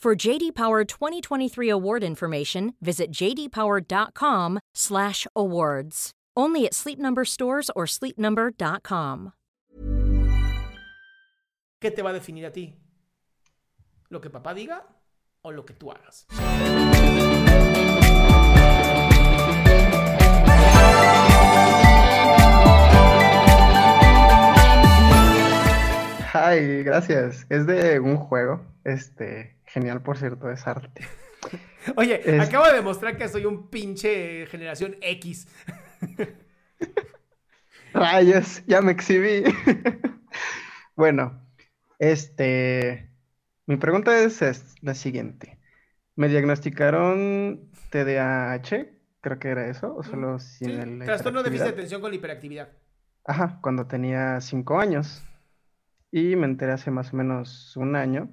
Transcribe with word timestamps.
For 0.00 0.16
JD 0.16 0.54
Power 0.54 0.84
2023 0.86 1.68
award 1.68 2.02
information, 2.02 2.72
visit 2.80 3.12
jdpower.com/awards. 3.12 6.10
Only 6.34 6.64
at 6.64 6.74
Sleep 6.74 6.98
Number 6.98 7.26
stores 7.26 7.70
or 7.76 7.84
sleepnumber.com. 7.84 9.32
¿Qué 11.78 11.90
te 11.90 12.00
va 12.00 12.08
a 12.10 12.14
definir 12.14 12.46
a 12.46 12.50
ti? 12.50 12.74
¿Lo 14.08 14.22
que 14.22 14.30
papá 14.30 14.54
diga 14.54 14.86
o 15.42 15.50
lo 15.50 15.66
que 15.66 15.74
tú 15.74 15.90
hagas? 15.90 16.24
Ay, 26.32 26.84
gracias. 26.84 27.44
Es 27.50 27.66
de 27.66 28.00
un 28.00 28.16
juego. 28.16 28.62
Este, 28.84 29.59
genial, 29.72 30.02
por 30.02 30.18
cierto, 30.18 30.50
es 30.50 30.66
arte. 30.66 31.06
Oye, 31.96 32.20
Es- 32.24 32.48
acabo 32.48 32.66
de 32.66 32.74
demostrar 32.74 33.16
que 33.16 33.28
soy 33.28 33.44
un 33.46 33.68
pinche 33.70 34.46
generación 34.46 34.96
X. 35.00 35.48
Rayos, 37.92 38.62
ya 38.66 38.80
me 38.80 38.92
exhibí. 38.92 39.44
Bueno, 40.96 41.40
este, 41.98 43.10
mi 43.64 43.78
pregunta 43.78 44.18
es, 44.18 44.42
es 44.42 44.74
la 44.82 44.94
siguiente. 44.94 45.58
¿Me 46.14 46.28
diagnosticaron 46.28 47.70
TDAH? 47.90 48.86
Creo 49.22 49.38
que 49.38 49.48
era 49.48 49.66
eso, 49.68 49.94
o 49.96 50.02
solo 50.02 50.38
Sí, 50.38 50.66
sin 50.66 50.70
el 50.72 51.04
trastorno 51.06 51.42
de 51.42 51.48
déficit 51.48 51.68
de 51.68 51.72
atención 51.72 52.02
con 52.02 52.12
hiperactividad. 52.12 52.68
Ajá, 53.24 53.60
cuando 53.62 53.86
tenía 53.86 54.42
cinco 54.42 54.78
años. 54.78 55.22
Y 56.12 56.36
me 56.36 56.44
enteré 56.44 56.72
hace 56.72 56.90
más 56.90 57.14
o 57.14 57.16
menos 57.16 57.74
un 57.78 57.96
año 57.96 58.28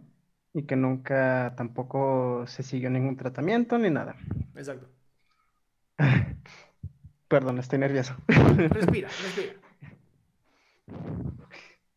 y 0.54 0.64
que 0.64 0.76
nunca 0.76 1.54
tampoco 1.56 2.46
se 2.48 2.64
siguió 2.64 2.90
ningún 2.90 3.16
tratamiento 3.18 3.78
ni 3.78 3.90
nada. 3.90 4.16
Exacto. 4.56 4.88
Perdón, 7.28 7.60
estoy 7.60 7.80
nervioso. 7.80 8.16
Respira, 8.28 9.10
respira. 9.10 9.54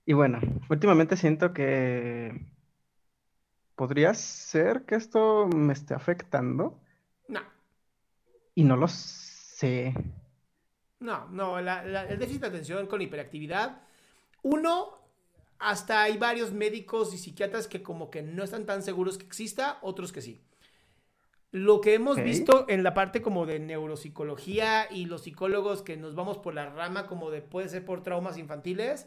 Y 0.06 0.12
bueno, 0.12 0.40
últimamente 0.68 1.16
siento 1.16 1.52
que 1.52 2.46
podría 3.76 4.12
ser 4.14 4.84
que 4.84 4.96
esto 4.96 5.46
me 5.46 5.72
esté 5.72 5.94
afectando 5.94 6.80
No, 7.28 7.40
y 8.56 8.64
no 8.64 8.76
lo 8.76 8.88
sé. 8.88 9.94
no, 10.98 11.28
no. 11.28 11.60
la- 11.60 11.84
la- 11.84 12.04
el 12.08 12.18
déficit 12.18 12.40
de 12.40 12.46
atención 12.48 12.86
con 12.88 13.00
hiperactividad. 13.02 13.82
Uno, 14.42 14.98
hasta 15.60 16.02
hay 16.02 16.16
varios 16.18 16.52
médicos 16.52 17.14
y 17.14 17.18
psiquiatras 17.18 17.68
que 17.68 17.82
como 17.82 18.10
que 18.10 18.22
no 18.22 18.42
están 18.42 18.66
tan 18.66 18.82
seguros 18.82 19.18
que 19.18 19.26
exista, 19.26 19.78
otros 19.82 20.10
que 20.12 20.22
sí. 20.22 20.40
Lo 21.52 21.80
que 21.80 21.94
hemos 21.94 22.16
visto 22.24 22.64
en 22.68 22.84
la 22.84 22.94
parte 22.94 23.22
como 23.22 23.44
de 23.44 23.58
neuropsicología 23.58 24.86
y 24.90 25.06
los 25.06 25.22
psicólogos 25.22 25.82
que 25.82 25.96
nos 25.96 26.14
vamos 26.14 26.38
por 26.38 26.54
la 26.54 26.70
rama 26.70 27.06
como 27.06 27.30
de 27.30 27.42
puede 27.42 27.68
ser 27.68 27.84
por 27.84 28.02
traumas 28.04 28.38
infantiles, 28.38 29.06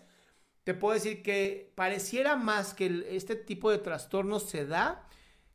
te 0.66 0.74
puedo 0.74 0.94
decir 0.94 1.24
que 1.24 1.72
pareciera 1.76 2.36
más 2.36 2.74
que 2.74 2.86
el- 2.88 3.04
este 3.04 3.36
tipo 3.36 3.72
de 3.72 3.78
trastornos 3.78 4.44
se 4.44 4.66
da 4.66 5.08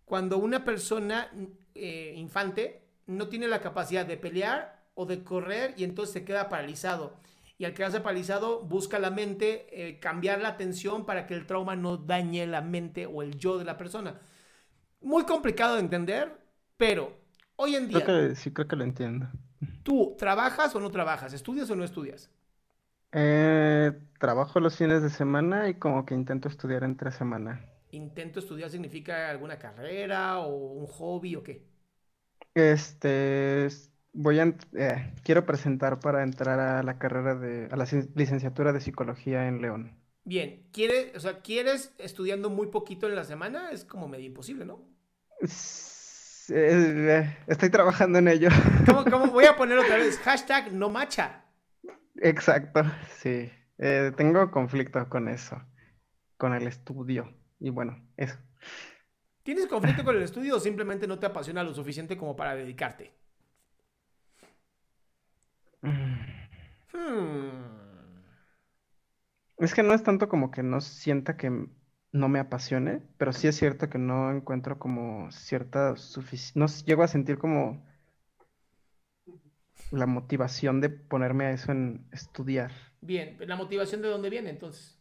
cuando 0.07 0.39
una 0.39 0.65
persona 0.65 1.31
eh, 1.75 2.15
infante 2.17 2.83
no 3.07 3.29
tiene 3.29 3.47
la 3.49 3.61
capacidad 3.61 4.05
de 4.07 4.17
pelear 4.17 4.83
o 4.95 5.07
de 5.07 5.23
correr 5.23 5.75
y 5.77 5.85
entonces 5.85 6.13
se 6.13 6.25
queda 6.25 6.49
paralizado. 6.49 7.15
Y 7.59 7.65
al 7.65 7.75
quedarse 7.75 8.01
paralizado 8.01 8.61
busca 8.63 8.99
la 9.01 9.11
mente 9.11 9.67
eh, 9.89 9.99
cambiar 10.01 10.41
la 10.41 10.49
atención 10.51 11.05
para 11.07 11.27
que 11.27 11.35
el 11.35 11.47
trauma 11.47 11.77
no 11.77 11.97
dañe 11.97 12.47
la 12.47 12.63
mente 12.63 13.07
o 13.07 13.23
el 13.23 13.37
yo 13.39 13.59
de 13.59 13.65
la 13.65 13.77
persona. 13.77 14.21
Muy 15.01 15.25
complicado 15.25 15.75
de 15.77 15.81
entender, 15.83 16.39
pero 16.77 17.17
hoy 17.57 17.77
en 17.77 17.89
día, 17.89 18.07
Creo 18.07 18.29
que 18.31 18.35
sí, 18.35 18.51
creo 18.53 18.67
que 18.69 18.77
lo 18.77 18.85
entiendo. 18.85 19.29
¿tú 19.83 20.15
trabajas 20.19 20.75
o 20.77 20.81
no 20.81 20.91
trabajas? 20.93 21.33
¿Estudias 21.33 21.69
o 21.71 21.75
no 21.77 21.83
estudias? 21.85 22.31
Eh, 23.13 23.93
trabajo 24.19 24.61
los 24.61 24.77
fines 24.77 25.03
de 25.03 25.11
semana 25.11 25.69
y 25.69 25.75
como 25.79 26.05
que 26.07 26.15
intento 26.15 26.49
estudiar 26.49 26.85
entre 26.85 27.11
semana. 27.13 27.63
¿Intento 27.91 28.39
estudiar 28.41 28.71
significa 28.71 29.29
alguna 29.31 29.59
carrera 29.59 30.39
o 30.41 30.49
un 30.81 30.87
hobby 30.87 31.37
o 31.37 31.43
qué? 31.43 31.67
Este, 32.55 33.67
es- 33.67 33.88
voy 34.13 34.41
a, 34.41 34.55
eh, 34.77 35.13
quiero 35.23 35.47
presentar 35.47 36.01
para 36.01 36.23
entrar 36.23 36.61
a 36.61 36.83
la 36.83 36.99
carrera 36.99 37.35
de, 37.35 37.69
a 37.71 37.77
la 37.77 37.85
ci- 37.87 38.09
licenciatura 38.15 38.73
de 38.73 38.81
psicología 38.81 39.47
en 39.49 39.61
León. 39.63 39.97
Bien, 40.25 40.69
¿quieres, 40.73 41.17
o 41.17 41.21
sea, 41.21 41.41
¿quieres 41.41 41.95
estudiando 41.99 42.51
muy 42.51 42.67
poquito 42.69 43.07
en 43.09 43.15
la 43.15 43.25
semana? 43.25 43.71
Es 43.71 43.85
como 43.85 44.09
medio 44.09 44.27
imposible, 44.27 44.65
¿no? 44.67 44.81
Eh, 46.51 47.37
estoy 47.47 47.71
trabajando 47.71 48.19
en 48.19 48.29
ello. 48.29 48.49
¿Cómo, 48.87 49.05
cómo 49.05 49.27
voy 49.29 49.45
a 49.45 49.57
poner 49.57 49.79
otra 49.79 49.97
vez? 49.97 50.19
Hashtag 50.19 50.73
no 50.73 50.89
macha. 50.91 51.45
Exacto, 52.17 52.83
sí. 53.19 53.51
Eh, 53.79 54.13
tengo 54.17 54.51
conflicto 54.51 55.09
con 55.09 55.29
eso, 55.29 55.63
con 56.37 56.55
el 56.55 56.67
estudio. 56.67 57.33
Y 57.61 57.71
bueno, 57.71 58.03
eso. 58.17 58.37
¿Tienes 59.43 59.67
conflicto 59.67 60.05
con 60.05 60.17
el 60.17 60.23
estudio 60.23 60.57
o 60.57 60.61
simplemente 60.61 61.07
no 61.07 61.19
te 61.19 61.27
apasiona 61.27 61.63
lo 61.63 61.73
suficiente 61.75 62.17
como 62.17 62.37
para 62.37 62.55
dedicarte? 62.55 63.15
Hmm. 66.93 67.79
Es 69.59 69.75
que 69.75 69.83
no 69.83 69.93
es 69.93 70.03
tanto 70.03 70.29
como 70.29 70.51
que 70.51 70.63
no 70.63 70.81
sienta 70.81 71.37
que 71.37 71.69
no 72.13 72.29
me 72.29 72.39
apasione, 72.39 73.03
pero 73.19 73.33
sí 73.33 73.49
es 73.49 73.57
cierto 73.57 73.89
que 73.91 73.99
no 73.99 74.31
encuentro 74.31 74.79
como 74.79 75.31
cierta 75.33 75.97
suficiente, 75.97 76.59
no 76.61 76.67
llego 76.87 77.03
a 77.03 77.09
sentir 77.09 77.39
como 77.39 77.85
la 79.91 80.07
motivación 80.07 80.81
de 80.81 80.91
ponerme 80.91 81.47
a 81.47 81.51
eso 81.51 81.73
en 81.73 82.07
estudiar. 82.13 82.71
Bien, 83.01 83.37
¿la 83.41 83.57
motivación 83.57 84.03
de 84.03 84.09
dónde 84.09 84.31
viene 84.31 84.51
entonces? 84.51 84.99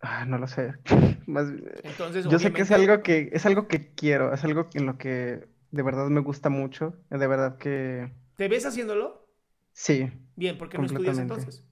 Ah, 0.00 0.24
no 0.26 0.38
lo 0.38 0.46
sé. 0.46 0.74
Más, 1.26 1.46
Entonces, 1.82 2.26
yo 2.26 2.38
sé 2.38 2.52
que 2.52 2.62
es 2.62 2.70
algo 2.70 3.02
que 3.02 3.30
es 3.32 3.46
algo 3.46 3.68
que 3.68 3.94
quiero, 3.94 4.32
es 4.32 4.44
algo 4.44 4.68
en 4.74 4.86
lo 4.86 4.98
que 4.98 5.48
de 5.70 5.82
verdad 5.82 6.08
me 6.08 6.20
gusta 6.20 6.50
mucho, 6.50 6.94
de 7.10 7.26
verdad 7.26 7.56
que 7.58 8.12
¿Te 8.36 8.48
ves 8.48 8.66
haciéndolo? 8.66 9.26
sí. 9.72 10.10
Bien, 10.36 10.56
¿por 10.58 10.68
qué 10.68 10.78
no 10.78 10.86
estudias 10.86 11.18
entonces? 11.18 11.64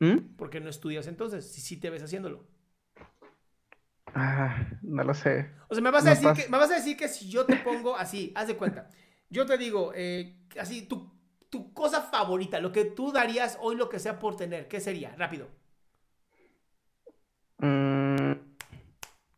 ¿Mm? 0.00 0.36
¿Por 0.36 0.48
qué 0.50 0.60
no 0.60 0.70
estudias 0.70 1.06
entonces? 1.08 1.50
Si 1.52 1.60
sí 1.60 1.76
te 1.78 1.90
ves 1.90 2.02
haciéndolo. 2.02 2.46
Ah, 4.14 4.66
no 4.82 5.04
lo 5.04 5.14
sé. 5.14 5.48
O 5.68 5.74
sea, 5.74 5.82
me 5.82 5.90
vas 5.90 6.06
a 6.06 6.10
No 6.10 6.10
decir 6.10 6.32
pasa. 6.32 6.44
que, 6.44 6.48
me 6.48 6.58
vas 6.58 6.70
a 6.70 6.76
decir 6.76 6.96
que 6.96 7.08
si 7.08 7.28
yo 7.28 7.46
te 7.46 7.56
pongo 7.56 7.96
así, 7.96 8.32
haz 8.36 8.46
de 8.48 8.56
cuenta. 8.56 8.90
Yo 9.30 9.46
te 9.46 9.58
digo, 9.58 9.92
eh, 9.94 10.38
así, 10.60 10.82
tu, 10.82 11.12
tu 11.50 11.72
cosa 11.74 12.02
favorita, 12.02 12.60
lo 12.60 12.70
que 12.72 12.84
tú 12.84 13.10
darías 13.12 13.58
hoy, 13.60 13.74
lo 13.76 13.88
que 13.88 13.98
sea 13.98 14.18
por 14.18 14.36
tener, 14.36 14.68
¿qué 14.68 14.80
sería? 14.80 15.14
Rápido, 15.16 15.48
Mm, 17.62 18.32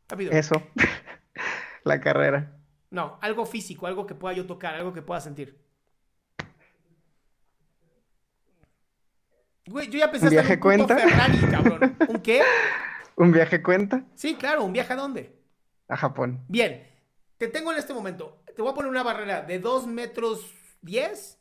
rápido. 0.09 0.39
eso. 0.39 0.63
La 1.85 2.01
carrera. 2.01 2.53
No, 2.91 3.19
algo 3.23 3.45
físico, 3.47 3.87
algo 3.87 4.07
que 4.07 4.15
pueda 4.15 4.35
yo 4.35 4.47
tocar, 4.47 4.75
algo 4.75 4.93
que 4.93 5.03
pueda 5.03 5.21
sentir. 5.21 5.59
Güey, 9.69 9.89
yo 9.91 9.99
ya 9.99 10.11
pensé 10.11 10.27
¿Un 10.27 10.33
en 10.33 10.37
viaje 10.39 10.55
un 10.55 10.61
cuenta? 10.61 10.97
Ferrari, 10.97 11.39
cabrón. 11.51 11.97
¿Un 12.09 12.21
qué? 12.21 12.43
¿Un 13.17 13.33
viaje 13.33 13.63
cuenta? 13.63 14.05
Sí, 14.15 14.35
claro, 14.37 14.65
¿un 14.65 14.73
viaje 14.73 14.93
a 14.93 14.97
dónde? 14.97 15.37
A 15.89 15.97
Japón. 15.97 16.45
Bien, 16.49 16.87
te 17.37 17.49
tengo 17.49 17.73
en 17.73 17.79
este 17.79 17.93
momento. 17.95 18.43
Te 18.55 18.63
voy 18.63 18.71
a 18.71 18.75
poner 18.75 18.91
una 18.91 19.03
barrera 19.03 19.43
de 19.43 19.59
2 19.59 19.87
metros 19.87 20.53
10 20.83 21.39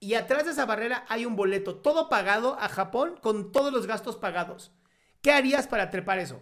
y 0.00 0.14
atrás 0.14 0.44
de 0.44 0.52
esa 0.52 0.66
barrera 0.66 1.04
hay 1.08 1.24
un 1.26 1.36
boleto 1.36 1.76
todo 1.76 2.08
pagado 2.08 2.58
a 2.60 2.68
Japón 2.68 3.18
con 3.22 3.52
todos 3.52 3.72
los 3.72 3.86
gastos 3.86 4.16
pagados. 4.16 4.72
¿Qué 5.22 5.32
harías 5.32 5.66
para 5.66 5.90
trepar 5.90 6.18
eso? 6.18 6.40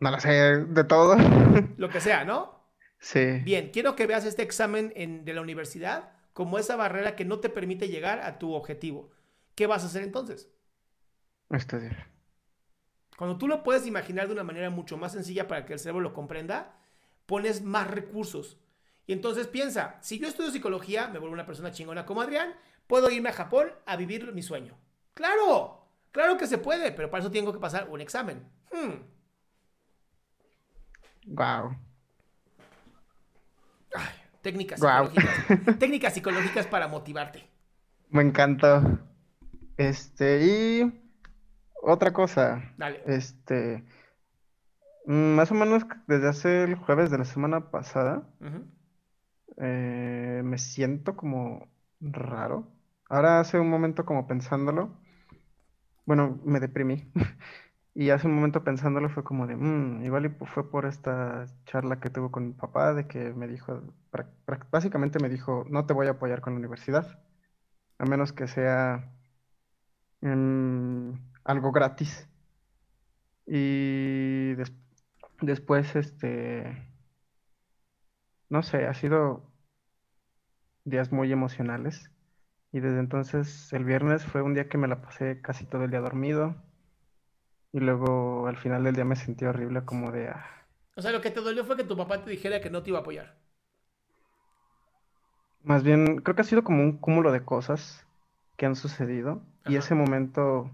No 0.00 0.10
lo 0.10 0.20
sé, 0.20 0.30
de 0.30 0.84
todo. 0.84 1.16
Lo 1.76 1.88
que 1.88 2.00
sea, 2.00 2.24
¿no? 2.24 2.68
Sí. 2.98 3.40
Bien, 3.44 3.70
quiero 3.70 3.94
que 3.96 4.06
veas 4.06 4.24
este 4.24 4.42
examen 4.42 4.92
en- 4.96 5.24
de 5.24 5.32
la 5.34 5.40
universidad 5.40 6.12
como 6.34 6.58
esa 6.58 6.76
barrera 6.76 7.16
que 7.16 7.24
no 7.24 7.38
te 7.38 7.48
permite 7.48 7.88
llegar 7.88 8.20
a 8.20 8.38
tu 8.38 8.52
objetivo. 8.52 9.10
¿Qué 9.54 9.66
vas 9.66 9.84
a 9.84 9.86
hacer 9.86 10.02
entonces? 10.02 10.50
Estudiar. 11.48 12.08
Cuando 13.16 13.38
tú 13.38 13.46
lo 13.46 13.62
puedes 13.62 13.86
imaginar 13.86 14.26
de 14.26 14.32
una 14.32 14.42
manera 14.42 14.68
mucho 14.68 14.98
más 14.98 15.12
sencilla 15.12 15.46
para 15.46 15.64
que 15.64 15.72
el 15.72 15.78
cerebro 15.78 16.02
lo 16.02 16.12
comprenda, 16.12 16.76
pones 17.26 17.62
más 17.62 17.88
recursos. 17.88 18.58
Y 19.06 19.12
entonces 19.12 19.46
piensa, 19.46 19.98
si 20.00 20.18
yo 20.18 20.26
estudio 20.26 20.50
psicología, 20.50 21.08
me 21.08 21.20
vuelvo 21.20 21.34
una 21.34 21.46
persona 21.46 21.70
chingona 21.70 22.04
como 22.04 22.22
Adrián, 22.22 22.54
puedo 22.88 23.10
irme 23.10 23.28
a 23.28 23.34
Japón 23.34 23.72
a 23.86 23.96
vivir 23.96 24.32
mi 24.32 24.42
sueño. 24.42 24.76
Claro, 25.14 25.86
claro 26.10 26.36
que 26.36 26.48
se 26.48 26.58
puede, 26.58 26.90
pero 26.90 27.10
para 27.10 27.22
eso 27.22 27.30
tengo 27.30 27.52
que 27.52 27.60
pasar 27.60 27.88
un 27.88 28.00
examen. 28.00 28.50
Hmm. 28.72 29.04
Wow. 31.26 31.76
Técnicas 34.44 34.78
psicológicas. 34.78 35.78
técnicas 35.78 36.12
psicológicas 36.12 36.66
para 36.66 36.86
motivarte. 36.86 37.48
Me 38.10 38.20
encantó. 38.22 39.00
Este, 39.78 40.44
y 40.44 41.00
otra 41.82 42.12
cosa. 42.12 42.62
Dale. 42.76 43.02
Este, 43.06 43.82
mm, 45.06 45.34
más 45.34 45.50
o 45.50 45.54
menos 45.54 45.86
desde 46.06 46.28
hace 46.28 46.64
el 46.64 46.74
jueves 46.74 47.10
de 47.10 47.16
la 47.16 47.24
semana 47.24 47.70
pasada, 47.70 48.28
eh, 49.56 50.42
me 50.44 50.58
siento 50.58 51.16
como 51.16 51.66
raro. 52.00 52.68
Ahora 53.08 53.40
hace 53.40 53.58
un 53.58 53.70
momento 53.70 54.04
como 54.04 54.26
pensándolo, 54.26 54.94
bueno, 56.04 56.38
me 56.44 56.60
deprimí. 56.60 57.10
Y 57.94 58.10
hace 58.10 58.26
un 58.26 58.34
momento 58.34 58.64
pensándolo 58.64 59.08
fue 59.08 59.22
como 59.24 59.46
de, 59.46 59.56
"Mm, 59.56 60.02
igual 60.04 60.36
fue 60.54 60.68
por 60.70 60.84
esta 60.86 61.46
charla 61.66 62.00
que 62.00 62.10
tuve 62.10 62.30
con 62.30 62.48
mi 62.48 62.52
papá, 62.52 62.92
de 62.94 63.06
que 63.06 63.32
me 63.34 63.46
dijo, 63.48 63.82
básicamente 64.70 65.18
me 65.20 65.28
dijo, 65.28 65.64
no 65.70 65.86
te 65.86 65.92
voy 65.94 66.06
a 66.08 66.10
apoyar 66.12 66.40
con 66.40 66.54
la 66.54 66.58
universidad, 66.60 67.20
a 67.98 68.06
menos 68.06 68.32
que 68.32 68.48
sea 68.48 69.10
algo 71.44 71.70
gratis. 71.72 72.26
Y 73.46 74.54
des- 74.54 74.72
después, 75.40 75.94
este, 75.96 76.64
no 78.48 78.62
sé, 78.62 78.86
ha 78.86 78.94
sido 78.94 79.52
días 80.84 81.12
muy 81.12 81.30
emocionales. 81.30 82.10
Y 82.72 82.80
desde 82.80 83.00
entonces, 83.00 83.72
el 83.72 83.84
viernes 83.84 84.24
fue 84.24 84.42
un 84.42 84.54
día 84.54 84.68
que 84.68 84.78
me 84.78 84.88
la 84.88 85.02
pasé 85.02 85.40
casi 85.42 85.66
todo 85.66 85.84
el 85.84 85.90
día 85.90 86.00
dormido. 86.00 86.56
Y 87.74 87.80
luego 87.80 88.46
al 88.46 88.56
final 88.56 88.84
del 88.84 88.94
día 88.94 89.04
me 89.04 89.16
sentí 89.16 89.44
horrible 89.44 89.84
como 89.84 90.10
de, 90.10 90.28
ah, 90.28 90.46
O 90.96 91.02
sea, 91.02 91.12
lo 91.12 91.20
que 91.20 91.30
te 91.30 91.40
dolió 91.40 91.64
fue 91.64 91.76
que 91.76 91.84
tu 91.84 91.96
papá 91.96 92.24
te 92.24 92.30
dijera 92.30 92.60
que 92.60 92.68
no 92.70 92.82
te 92.82 92.90
iba 92.90 92.98
a 92.98 93.02
apoyar. 93.02 93.36
Más 95.62 95.82
bien, 95.82 96.18
creo 96.18 96.36
que 96.36 96.42
ha 96.42 96.44
sido 96.44 96.62
como 96.62 96.82
un 96.82 96.98
cúmulo 96.98 97.32
de 97.32 97.44
cosas 97.44 98.06
que 98.56 98.66
han 98.66 98.76
sucedido. 98.76 99.42
Y 99.66 99.76
ese 99.76 99.94
momento 99.94 100.70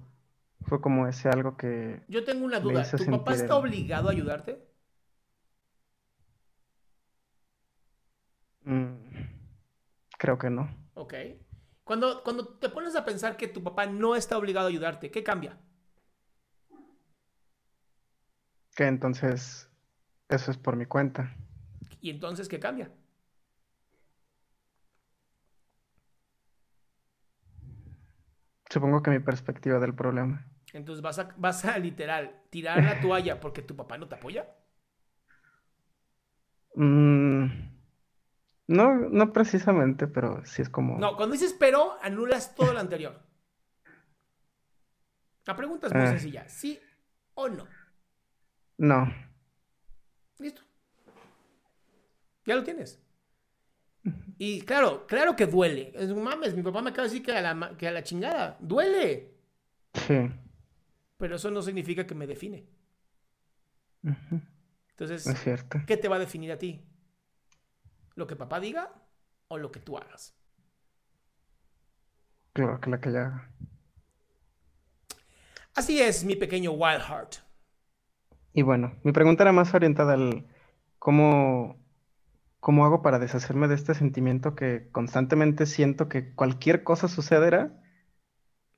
fue 0.62 0.80
como 0.80 1.06
ese 1.06 1.28
algo 1.28 1.56
que 1.56 2.00
Yo 2.08 2.24
tengo 2.24 2.44
una 2.44 2.60
duda. 2.60 2.82
¿Tu 2.96 3.04
papá 3.08 3.34
está 3.34 3.56
obligado 3.56 4.08
a 4.08 4.12
ayudarte? 4.12 4.66
mm, 8.64 9.40
creo 10.18 10.38
que 10.38 10.50
no. 10.50 10.68
Ok. 10.94 11.14
Cuando, 11.84 12.22
cuando 12.22 12.46
te 12.58 12.68
pones 12.68 12.94
a 12.96 13.04
pensar 13.04 13.36
que 13.36 13.48
tu 13.48 13.62
papá 13.62 13.86
no 13.86 14.14
está 14.16 14.38
obligado 14.38 14.66
a 14.66 14.70
ayudarte, 14.70 15.10
¿qué 15.10 15.22
cambia? 15.24 15.58
Que 18.80 18.86
entonces 18.86 19.68
eso 20.30 20.50
es 20.50 20.56
por 20.56 20.74
mi 20.74 20.86
cuenta. 20.86 21.36
¿Y 22.00 22.08
entonces 22.08 22.48
qué 22.48 22.58
cambia? 22.58 22.90
Supongo 28.70 29.02
que 29.02 29.10
mi 29.10 29.18
perspectiva 29.18 29.78
del 29.80 29.94
problema. 29.94 30.46
Entonces 30.72 31.02
vas 31.02 31.18
a, 31.18 31.34
vas 31.36 31.62
a 31.66 31.78
literal 31.78 32.40
tirar 32.48 32.82
la 32.82 33.02
toalla 33.02 33.38
porque 33.38 33.60
tu 33.60 33.76
papá 33.76 33.98
no 33.98 34.08
te 34.08 34.14
apoya. 34.14 34.48
Mm, 36.76 37.46
no, 38.68 38.94
no 38.94 39.32
precisamente, 39.32 40.06
pero 40.06 40.42
sí 40.46 40.62
es 40.62 40.70
como... 40.70 40.98
No, 40.98 41.16
cuando 41.16 41.32
dices 41.32 41.52
pero, 41.58 41.98
anulas 42.00 42.54
todo 42.54 42.72
lo 42.72 42.78
anterior. 42.78 43.20
La 45.44 45.56
pregunta 45.56 45.88
es 45.88 45.92
muy 45.92 46.02
Ah. 46.02 46.06
sencilla. 46.06 46.48
¿Sí 46.48 46.80
o 47.34 47.48
no? 47.48 47.79
No. 48.80 49.12
Listo. 50.38 50.62
Ya 52.46 52.56
lo 52.56 52.64
tienes. 52.64 52.98
Y 54.38 54.62
claro, 54.62 55.06
claro 55.06 55.36
que 55.36 55.46
duele. 55.46 55.92
Es, 55.94 56.10
mames, 56.14 56.56
mi 56.56 56.62
papá 56.62 56.80
me 56.80 56.88
acaba 56.88 57.06
de 57.06 57.10
decir 57.12 57.22
que 57.22 57.32
a 57.36 57.42
la, 57.54 57.76
que 57.76 57.86
a 57.86 57.90
la 57.90 58.02
chingada. 58.02 58.56
Duele. 58.58 59.34
Sí. 59.92 60.30
Pero 61.18 61.36
eso 61.36 61.50
no 61.50 61.60
significa 61.60 62.06
que 62.06 62.14
me 62.14 62.26
define. 62.26 62.66
Entonces, 64.92 65.26
Es 65.26 65.38
cierto. 65.40 65.78
¿qué 65.86 65.98
te 65.98 66.08
va 66.08 66.16
a 66.16 66.20
definir 66.20 66.50
a 66.50 66.56
ti? 66.56 66.82
¿Lo 68.14 68.26
que 68.26 68.34
papá 68.34 68.60
diga 68.60 68.94
o 69.48 69.58
lo 69.58 69.70
que 69.70 69.80
tú 69.80 69.98
hagas? 69.98 70.34
Claro 72.54 72.80
que 72.80 72.88
la 72.88 72.98
que 72.98 73.12
ya 73.12 73.26
haga. 73.26 73.50
Así 75.74 76.00
es, 76.00 76.24
mi 76.24 76.34
pequeño 76.34 76.72
Wild 76.72 77.02
Heart. 77.02 77.49
Y 78.52 78.62
bueno, 78.62 78.92
mi 79.04 79.12
pregunta 79.12 79.42
era 79.44 79.52
más 79.52 79.74
orientada 79.74 80.14
al 80.14 80.46
cómo, 80.98 81.76
cómo 82.60 82.84
hago 82.84 83.02
para 83.02 83.18
deshacerme 83.18 83.68
de 83.68 83.74
este 83.76 83.94
sentimiento 83.94 84.54
que 84.54 84.88
constantemente 84.92 85.66
siento 85.66 86.08
que 86.08 86.34
cualquier 86.34 86.82
cosa 86.82 87.08
sucederá 87.08 87.72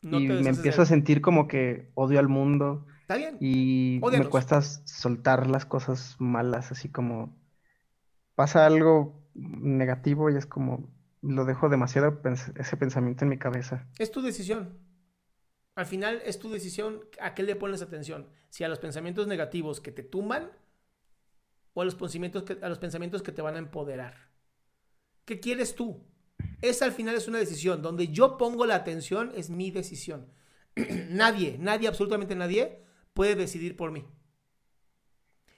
No 0.02 0.18
y 0.18 0.26
me 0.28 0.50
empiezo 0.50 0.82
a 0.82 0.86
sentir 0.86 1.20
como 1.22 1.48
que 1.48 1.90
odio 1.94 2.18
al 2.20 2.28
mundo 2.28 2.86
Está 3.02 3.16
bien. 3.16 3.38
y 3.40 4.00
me 4.02 4.26
cuesta 4.26 4.60
soltar 4.62 5.46
las 5.48 5.64
cosas 5.64 6.16
malas, 6.18 6.70
así 6.70 6.88
como 6.90 7.34
pasa 8.34 8.66
algo 8.66 9.22
negativo 9.34 10.30
y 10.30 10.36
es 10.36 10.46
como 10.46 10.88
lo 11.22 11.44
dejo 11.44 11.68
demasiado 11.68 12.20
pens- 12.22 12.52
ese 12.58 12.76
pensamiento 12.76 13.24
en 13.24 13.30
mi 13.30 13.38
cabeza. 13.38 13.86
Es 13.98 14.10
tu 14.10 14.20
decisión. 14.22 14.76
Al 15.74 15.86
final 15.86 16.22
es 16.24 16.38
tu 16.38 16.50
decisión 16.50 17.04
a 17.20 17.34
qué 17.34 17.42
le 17.42 17.56
pones 17.56 17.82
atención. 17.82 18.28
Si 18.50 18.64
a 18.64 18.68
los 18.68 18.78
pensamientos 18.78 19.26
negativos 19.26 19.80
que 19.80 19.92
te 19.92 20.02
tumban 20.02 20.50
o 21.74 21.82
a 21.82 21.84
los 21.84 21.94
pensamientos 21.94 22.42
que, 22.42 22.58
a 22.60 22.68
los 22.68 22.78
pensamientos 22.78 23.22
que 23.22 23.32
te 23.32 23.42
van 23.42 23.56
a 23.56 23.58
empoderar. 23.58 24.28
¿Qué 25.24 25.40
quieres 25.40 25.74
tú? 25.74 26.04
Esa 26.60 26.84
al 26.84 26.92
final 26.92 27.14
es 27.14 27.28
una 27.28 27.38
decisión. 27.38 27.80
Donde 27.80 28.08
yo 28.08 28.36
pongo 28.36 28.66
la 28.66 28.74
atención 28.74 29.32
es 29.34 29.48
mi 29.48 29.70
decisión. 29.70 30.32
nadie, 31.08 31.56
nadie, 31.58 31.88
absolutamente 31.88 32.34
nadie 32.34 32.82
puede 33.14 33.34
decidir 33.34 33.76
por 33.76 33.92
mí. 33.92 34.04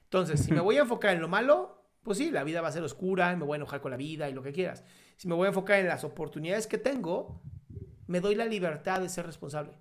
Entonces, 0.04 0.40
si 0.44 0.52
me 0.52 0.60
voy 0.60 0.76
a 0.76 0.82
enfocar 0.82 1.14
en 1.14 1.20
lo 1.20 1.28
malo, 1.28 1.84
pues 2.04 2.18
sí, 2.18 2.30
la 2.30 2.44
vida 2.44 2.60
va 2.60 2.68
a 2.68 2.72
ser 2.72 2.84
oscura, 2.84 3.34
me 3.34 3.44
voy 3.44 3.56
a 3.56 3.56
enojar 3.56 3.80
con 3.80 3.90
la 3.90 3.96
vida 3.96 4.28
y 4.28 4.32
lo 4.32 4.42
que 4.42 4.52
quieras. 4.52 4.84
Si 5.16 5.26
me 5.26 5.34
voy 5.34 5.46
a 5.46 5.48
enfocar 5.48 5.80
en 5.80 5.88
las 5.88 6.04
oportunidades 6.04 6.66
que 6.66 6.78
tengo, 6.78 7.42
me 8.06 8.20
doy 8.20 8.34
la 8.34 8.44
libertad 8.44 9.00
de 9.00 9.08
ser 9.08 9.26
responsable. 9.26 9.72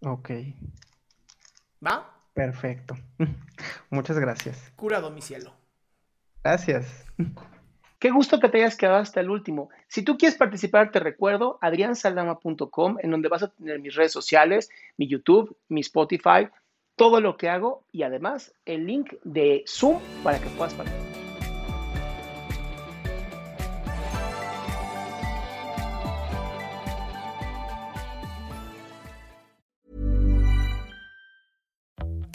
Ok, 0.00 0.30
¿Va? 1.84 2.12
perfecto. 2.34 2.96
Muchas 3.90 4.18
gracias. 4.18 4.72
Curado 4.76 5.10
mi 5.10 5.20
cielo. 5.20 5.52
Gracias. 6.44 7.04
Qué 7.98 8.10
gusto 8.10 8.38
que 8.38 8.48
te 8.48 8.58
hayas 8.58 8.76
quedado 8.76 8.98
hasta 8.98 9.20
el 9.20 9.28
último. 9.28 9.70
Si 9.88 10.02
tú 10.02 10.16
quieres 10.16 10.38
participar, 10.38 10.92
te 10.92 11.00
recuerdo 11.00 11.58
adriansaldama.com, 11.60 12.98
en 13.02 13.10
donde 13.10 13.28
vas 13.28 13.42
a 13.42 13.48
tener 13.48 13.80
mis 13.80 13.94
redes 13.96 14.12
sociales, 14.12 14.70
mi 14.96 15.08
YouTube, 15.08 15.56
mi 15.68 15.80
Spotify, 15.80 16.48
todo 16.94 17.20
lo 17.20 17.36
que 17.36 17.48
hago 17.48 17.84
y 17.90 18.02
además 18.02 18.54
el 18.66 18.86
link 18.86 19.14
de 19.24 19.64
Zoom 19.66 19.98
para 20.22 20.38
que 20.38 20.48
puedas 20.50 20.74
participar. 20.74 21.17